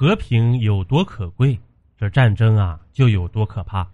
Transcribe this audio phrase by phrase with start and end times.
[0.00, 1.60] 和平有多可贵，
[1.98, 3.86] 这战争啊就有多可怕。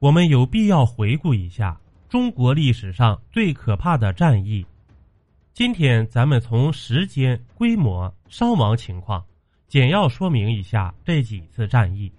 [0.00, 4.66] 我们有必要回顾一下中国历史上最可怕的战役。
[5.54, 9.24] 今天咱们从时间、规模、伤亡情况，
[9.68, 12.12] 简要说明一下这几次战役。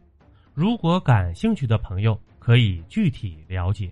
[0.53, 3.91] 如果感兴趣的朋友可以具体了解。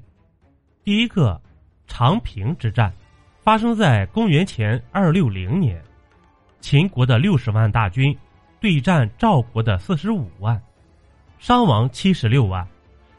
[0.86, 1.42] 第一个，
[1.86, 2.94] 长平之战，
[3.42, 5.84] 发生在公元前二六零年，
[6.62, 8.18] 秦国的六十万大军
[8.62, 10.62] 对战赵国的四十五万，
[11.40, 12.66] 伤亡七十六万。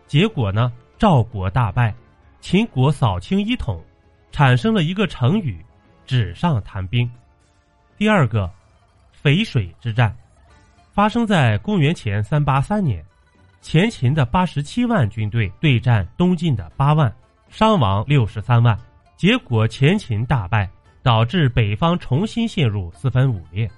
[0.06, 0.72] 结果呢？
[0.96, 1.92] 赵国大败，
[2.40, 3.82] 秦国扫清一统，
[4.30, 5.60] 产生了一个成语
[6.06, 7.10] “纸上谈兵”。
[7.98, 8.48] 第二个，
[9.20, 10.16] 淝水之战，
[10.92, 13.04] 发生在公元前三八三年，
[13.60, 17.12] 前秦的八十七万军队对战东晋的八万，
[17.48, 18.78] 伤亡六十三万。
[19.16, 20.70] 结果前秦大败，
[21.02, 23.68] 导致北方重新陷入四分五裂，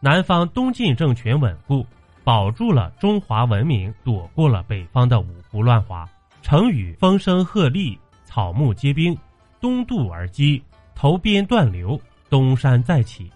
[0.00, 1.86] 南方东晋政权稳固。
[2.24, 6.04] 保住了中华文明，躲过了北方的五胡乱华。
[6.42, 9.16] 成语“风声鹤唳，草木皆兵”，
[9.62, 10.60] 东渡而击，
[10.92, 11.96] 投鞭断流，
[12.28, 13.30] 东山再起。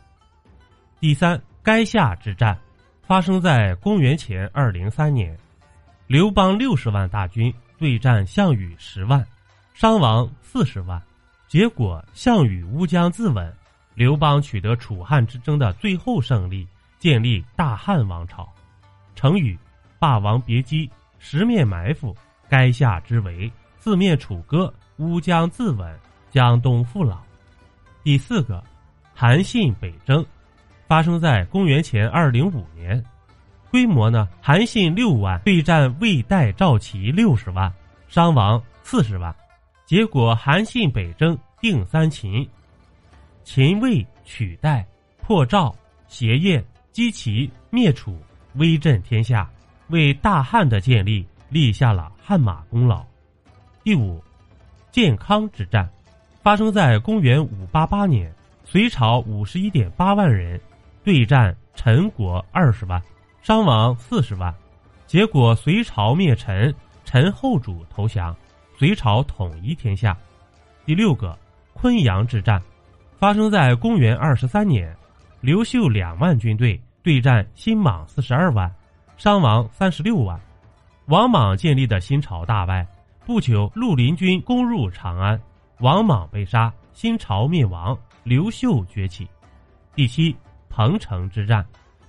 [0.98, 2.58] 第三，垓下之战，
[3.06, 5.38] 发生在公元前二零三年，
[6.08, 9.24] 刘邦六十万大军对战项羽十万，
[9.72, 11.00] 伤亡四十万。
[11.46, 13.52] 结果项羽乌江自刎，
[13.94, 16.66] 刘邦取得楚汉之争的最后胜利，
[16.98, 18.48] 建立大汉王朝。
[19.14, 19.58] 成语
[19.98, 22.16] “霸王别姬”“十面埋伏
[22.48, 25.94] ”“垓下之围”“四面楚歌”“乌江自刎
[26.30, 27.18] ”“江东父老”。
[28.02, 28.62] 第四个，
[29.14, 30.24] 韩信北征，
[30.86, 33.02] 发生在公元前二零五年，
[33.70, 34.26] 规模呢？
[34.40, 37.70] 韩信六万对战魏代赵齐六十万，
[38.08, 39.34] 伤亡四十万。
[39.84, 42.48] 结果韩信北征定三秦，
[43.44, 44.86] 秦魏取代
[45.22, 45.74] 破赵，
[46.08, 48.18] 协燕击齐灭楚。
[48.54, 49.48] 威震天下，
[49.90, 53.04] 为大汉的建立立下了汗马功劳。
[53.84, 54.20] 第五，
[54.90, 55.88] 建康之战，
[56.42, 58.34] 发生在公元五八八年，
[58.64, 60.60] 隋朝五十一点八万人
[61.04, 63.00] 对战陈国二十万，
[63.40, 64.52] 伤亡四十万。
[65.06, 66.74] 结果隋朝灭陈，
[67.04, 68.36] 陈后主投降，
[68.76, 70.18] 隋朝统一天下。
[70.84, 71.38] 第六个，
[71.72, 72.60] 昆阳之战，
[73.20, 74.96] 发生在公元二十三年，
[75.42, 76.80] 刘秀两万军队。
[77.02, 78.70] 对战新莽四十二万，
[79.16, 80.38] 伤亡三十六万。
[81.06, 82.86] 王莽建立的新朝大败，
[83.26, 85.38] 不久绿林军攻入长安，
[85.80, 89.28] 王莽被杀，新朝灭亡，刘秀崛起。
[89.94, 90.34] 第七，
[90.68, 91.64] 彭城之战，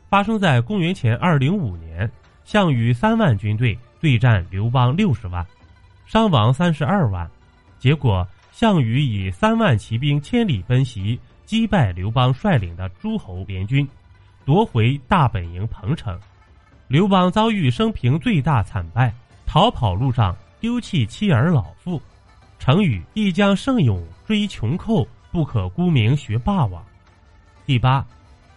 [0.10, 2.10] 发生在公元前二零五年，
[2.44, 5.46] 项羽三万军队对战刘邦六十万，
[6.06, 7.30] 伤亡三十二万。
[7.80, 13.88] 结果项羽以三万骑兵千里奔袭，击败刘邦率领的诸侯联军。
[14.44, 16.20] 夺回大本营彭城，
[16.88, 19.14] 刘邦遭遇生平最大惨败，
[19.46, 22.02] 逃跑路上丢弃妻儿老父。
[22.60, 26.84] 成语“一将胜勇追穷寇，不可沽名学霸王”。
[27.66, 28.06] 第八，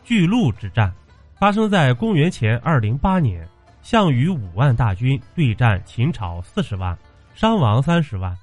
[0.04, 0.92] 巨鹿之战，
[1.38, 3.46] 发生在公元前二零八年，
[3.82, 6.98] 项羽五万大军对战秦朝四十万，
[7.34, 8.36] 伤亡三十万。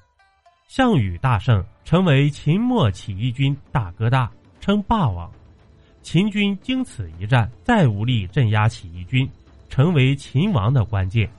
[0.71, 5.29] 项羽大胜，成为秦末起义军大哥大，称霸王。
[6.01, 9.29] 秦军经此一战，再无力镇压起义军，
[9.67, 11.29] 成为秦王的关键。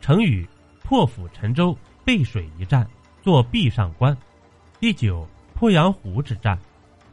[0.00, 0.48] 成语
[0.82, 2.88] “破釜沉舟，背水一战，
[3.20, 4.16] 做壁上观”。
[4.80, 6.58] 第九，鄱阳湖之战，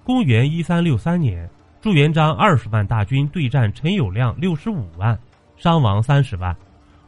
[0.01, 1.49] 公元一三六三年，
[1.81, 5.19] 朱元璋二十万大军对战陈友谅六十五万，
[5.57, 6.55] 伤亡三十万。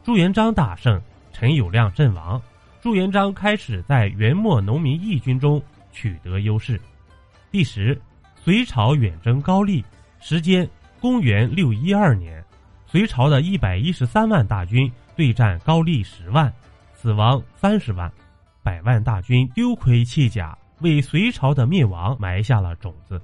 [0.04, 1.00] 朱元璋大胜，
[1.32, 2.38] 陈友谅阵亡。
[2.82, 5.62] 朱元璋开始在元末农民义军中
[5.92, 6.78] 取得优势。
[7.50, 7.96] 第十。
[8.44, 9.84] 隋朝远征高丽，
[10.18, 12.44] 时间公元六一二年，
[12.86, 16.52] 隋朝的一百一十三万大军对战高丽十万，
[16.92, 18.12] 死亡三十万，
[18.64, 23.22] 百万大军丢盔弃甲，为隋朝的灭亡埋下了种子。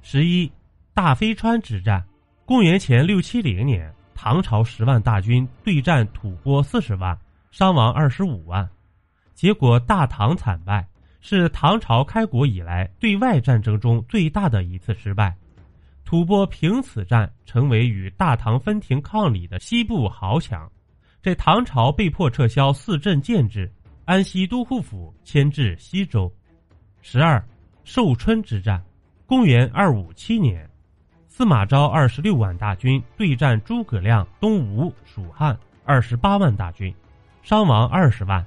[0.00, 0.48] 十一，
[0.94, 2.04] 大飞川之战，
[2.44, 7.18] 公元前六七零年，唐朝十万大军对战吐蕃四十万，
[7.50, 8.70] 伤亡二十五万，
[9.36, 10.84] 结果大唐惨败。
[11.28, 15.34] 是唐朝开国以来对外战争中最大的一次失败，
[16.04, 20.70] 吐蕃凭此战成为与大唐分庭抗礼的西部豪强，
[21.20, 23.68] 这唐朝被迫撤销四镇建制，
[24.04, 26.32] 安西都护府迁至西周。
[27.00, 27.44] 十二，
[27.82, 28.80] 寿春之战，
[29.26, 30.70] 公元二五七年，
[31.26, 36.94] 司马昭二十六万大军对战诸葛亮东吴蜀汉二十八万大军，
[37.42, 38.46] 伤亡二十万，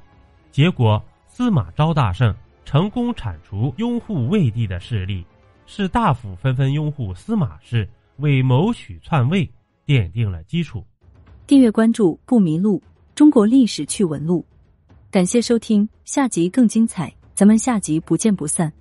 [0.52, 2.36] 结果司马昭大胜。
[2.66, 5.26] 成功铲除拥护魏帝的势力，
[5.66, 9.50] 士大夫纷纷拥护司马氏，为谋取篡位，
[9.88, 10.86] 奠定了基础。
[11.48, 12.80] 订阅关注不迷路，
[13.16, 14.46] 中国历史趣闻录。
[15.10, 18.72] 感谢收听，下集更精彩，咱们下集不见不散。